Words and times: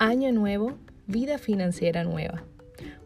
Año 0.00 0.30
nuevo, 0.30 0.74
vida 1.08 1.38
financiera 1.38 2.04
nueva. 2.04 2.44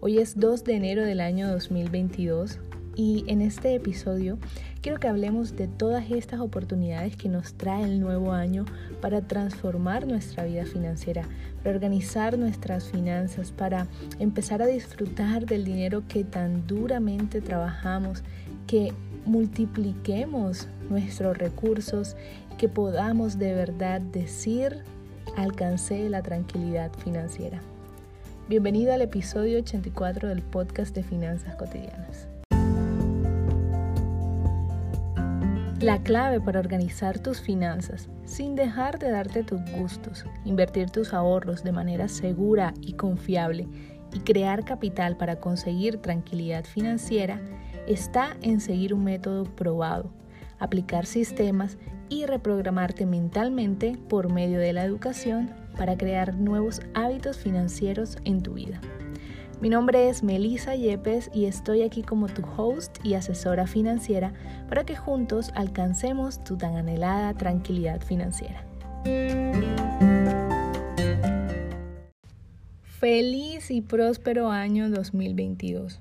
Hoy 0.00 0.18
es 0.18 0.38
2 0.38 0.62
de 0.64 0.74
enero 0.74 1.06
del 1.06 1.20
año 1.20 1.50
2022 1.50 2.58
y 2.94 3.24
en 3.28 3.40
este 3.40 3.74
episodio 3.74 4.36
quiero 4.82 5.00
que 5.00 5.08
hablemos 5.08 5.56
de 5.56 5.68
todas 5.68 6.10
estas 6.10 6.40
oportunidades 6.40 7.16
que 7.16 7.30
nos 7.30 7.54
trae 7.54 7.84
el 7.84 7.98
nuevo 7.98 8.32
año 8.32 8.66
para 9.00 9.22
transformar 9.22 10.06
nuestra 10.06 10.44
vida 10.44 10.66
financiera, 10.66 11.22
para 11.62 11.76
organizar 11.76 12.36
nuestras 12.36 12.90
finanzas, 12.90 13.52
para 13.52 13.86
empezar 14.18 14.60
a 14.60 14.66
disfrutar 14.66 15.46
del 15.46 15.64
dinero 15.64 16.02
que 16.06 16.24
tan 16.24 16.66
duramente 16.66 17.40
trabajamos, 17.40 18.22
que 18.66 18.92
multipliquemos 19.24 20.68
nuestros 20.90 21.38
recursos, 21.38 22.16
que 22.58 22.68
podamos 22.68 23.38
de 23.38 23.54
verdad 23.54 24.02
decir 24.02 24.84
alcancé 25.36 26.08
la 26.08 26.22
tranquilidad 26.22 26.92
financiera. 27.04 27.60
Bienvenido 28.48 28.92
al 28.92 29.02
episodio 29.02 29.58
84 29.58 30.28
del 30.28 30.42
podcast 30.42 30.94
de 30.94 31.02
Finanzas 31.02 31.54
Cotidianas. 31.56 32.28
La 35.80 36.02
clave 36.02 36.40
para 36.40 36.60
organizar 36.60 37.18
tus 37.18 37.40
finanzas 37.40 38.08
sin 38.24 38.54
dejar 38.54 38.98
de 38.98 39.10
darte 39.10 39.42
tus 39.42 39.60
gustos, 39.72 40.24
invertir 40.44 40.90
tus 40.90 41.12
ahorros 41.12 41.64
de 41.64 41.72
manera 41.72 42.08
segura 42.08 42.72
y 42.80 42.92
confiable 42.92 43.66
y 44.12 44.20
crear 44.20 44.64
capital 44.64 45.16
para 45.16 45.40
conseguir 45.40 45.98
tranquilidad 45.98 46.64
financiera 46.64 47.40
está 47.86 48.36
en 48.42 48.60
seguir 48.60 48.94
un 48.94 49.04
método 49.04 49.44
probado, 49.44 50.12
aplicar 50.62 51.06
sistemas 51.06 51.76
y 52.08 52.24
reprogramarte 52.24 53.04
mentalmente 53.04 53.98
por 54.08 54.32
medio 54.32 54.60
de 54.60 54.72
la 54.72 54.84
educación 54.84 55.50
para 55.76 55.98
crear 55.98 56.36
nuevos 56.36 56.80
hábitos 56.94 57.36
financieros 57.36 58.16
en 58.24 58.42
tu 58.42 58.54
vida. 58.54 58.80
Mi 59.60 59.68
nombre 59.68 60.08
es 60.08 60.22
Melissa 60.22 60.74
Yepes 60.74 61.30
y 61.34 61.46
estoy 61.46 61.82
aquí 61.82 62.02
como 62.02 62.28
tu 62.28 62.42
host 62.56 62.98
y 63.04 63.14
asesora 63.14 63.66
financiera 63.66 64.34
para 64.68 64.84
que 64.84 64.96
juntos 64.96 65.50
alcancemos 65.54 66.42
tu 66.44 66.56
tan 66.56 66.76
anhelada 66.76 67.34
tranquilidad 67.34 68.00
financiera. 68.00 68.64
Feliz 72.82 73.70
y 73.72 73.80
próspero 73.80 74.50
año 74.50 74.90
2022. 74.90 76.00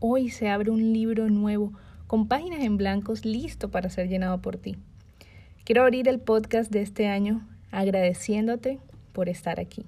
Hoy 0.00 0.28
se 0.28 0.50
abre 0.50 0.70
un 0.70 0.92
libro 0.92 1.30
nuevo 1.30 1.72
con 2.06 2.28
páginas 2.28 2.62
en 2.62 2.76
blancos 2.76 3.24
listo 3.24 3.70
para 3.70 3.90
ser 3.90 4.08
llenado 4.08 4.40
por 4.40 4.56
ti. 4.56 4.76
Quiero 5.64 5.82
abrir 5.82 6.08
el 6.08 6.20
podcast 6.20 6.70
de 6.70 6.82
este 6.82 7.08
año 7.08 7.46
agradeciéndote 7.70 8.78
por 9.12 9.28
estar 9.28 9.60
aquí. 9.60 9.86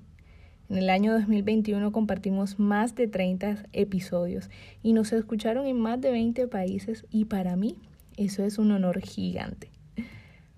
En 0.69 0.79
el 0.79 0.91
año 0.91 1.13
2021 1.13 1.93
compartimos 1.93 2.59
más 2.59 2.95
de 2.95 3.07
30 3.07 3.67
episodios 3.73 4.51
y 4.83 4.95
nos 4.95 5.13
escucharon 5.13 5.67
en 5.67 5.79
más 5.79 6.01
de 6.01 6.11
20 6.11 6.49
países 6.49 7.07
y 7.11 7.27
para 7.27 7.55
mí 7.55 7.77
eso 8.17 8.43
es 8.43 8.59
un 8.59 8.73
honor 8.73 9.01
gigante. 9.01 9.71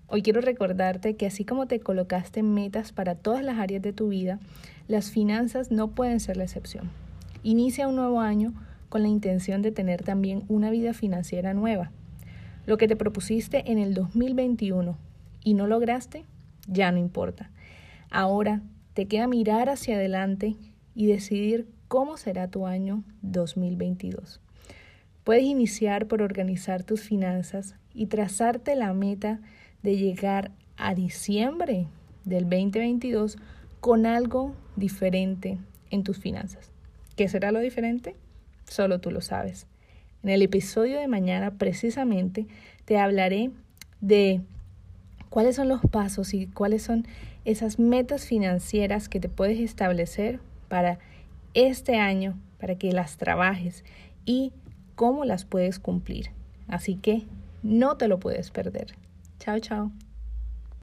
Hoy 0.07 0.23
quiero 0.23 0.41
recordarte 0.41 1.15
que 1.15 1.27
así 1.27 1.45
como 1.45 1.67
te 1.67 1.79
colocaste 1.79 2.41
metas 2.41 2.91
para 2.91 3.13
todas 3.13 3.43
las 3.43 3.59
áreas 3.59 3.83
de 3.83 3.93
tu 3.93 4.09
vida, 4.09 4.39
las 4.87 5.11
finanzas 5.11 5.69
no 5.69 5.91
pueden 5.91 6.19
ser 6.19 6.37
la 6.37 6.45
excepción. 6.45 6.89
Inicia 7.43 7.87
un 7.87 7.95
nuevo 7.95 8.19
año 8.19 8.53
con 8.89 9.03
la 9.03 9.07
intención 9.07 9.61
de 9.61 9.71
tener 9.71 10.03
también 10.03 10.43
una 10.47 10.71
vida 10.71 10.93
financiera 10.93 11.53
nueva. 11.53 11.91
Lo 12.65 12.77
que 12.77 12.87
te 12.87 12.95
propusiste 12.95 13.71
en 13.71 13.77
el 13.77 13.93
2021 13.93 14.97
y 15.43 15.53
no 15.53 15.67
lograste, 15.67 16.25
ya 16.67 16.91
no 16.91 16.97
importa. 16.97 17.51
Ahora 18.11 18.61
te 18.93 19.07
queda 19.07 19.27
mirar 19.27 19.69
hacia 19.69 19.95
adelante 19.95 20.55
y 20.95 21.07
decidir 21.07 21.67
cómo 21.87 22.17
será 22.17 22.49
tu 22.49 22.67
año 22.67 23.03
2022. 23.21 24.41
Puedes 25.23 25.43
iniciar 25.43 26.07
por 26.07 26.21
organizar 26.21 26.83
tus 26.83 27.01
finanzas 27.01 27.75
y 27.93 28.07
trazarte 28.07 28.75
la 28.75 28.93
meta 28.93 29.39
de 29.83 29.97
llegar 29.97 30.51
a 30.77 30.95
diciembre 30.95 31.87
del 32.25 32.43
2022 32.43 33.37
con 33.79 34.05
algo 34.05 34.55
diferente 34.75 35.57
en 35.89 36.03
tus 36.03 36.17
finanzas. 36.19 36.71
¿Qué 37.15 37.27
será 37.27 37.51
lo 37.51 37.59
diferente? 37.59 38.15
Solo 38.69 38.99
tú 38.99 39.11
lo 39.11 39.21
sabes. 39.21 39.67
En 40.23 40.29
el 40.29 40.41
episodio 40.41 40.99
de 40.99 41.07
mañana 41.07 41.51
precisamente 41.51 42.47
te 42.85 42.97
hablaré 42.97 43.51
de 43.99 44.41
cuáles 45.29 45.55
son 45.55 45.67
los 45.67 45.81
pasos 45.81 46.33
y 46.33 46.47
cuáles 46.47 46.83
son 46.83 47.05
esas 47.45 47.79
metas 47.79 48.25
financieras 48.25 49.09
que 49.09 49.19
te 49.19 49.29
puedes 49.29 49.59
establecer 49.59 50.39
para 50.67 50.99
este 51.53 51.97
año, 51.97 52.39
para 52.59 52.75
que 52.75 52.91
las 52.91 53.17
trabajes 53.17 53.83
y 54.25 54.53
cómo 54.95 55.25
las 55.25 55.45
puedes 55.45 55.79
cumplir. 55.79 56.31
Así 56.67 56.95
que 56.95 57.23
no 57.63 57.97
te 57.97 58.07
lo 58.07 58.19
puedes 58.19 58.51
perder. 58.51 58.93
Chao, 59.39 59.59
chao. 59.59 59.91